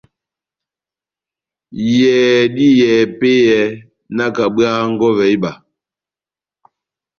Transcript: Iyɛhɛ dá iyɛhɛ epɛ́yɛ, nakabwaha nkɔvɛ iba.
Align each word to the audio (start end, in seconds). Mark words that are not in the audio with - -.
Iyɛhɛ 1.87 2.39
dá 2.55 2.63
iyɛhɛ 2.69 2.97
epɛ́yɛ, 3.05 3.61
nakabwaha 4.15 4.79
nkɔvɛ 4.91 5.23
iba. 5.35 5.51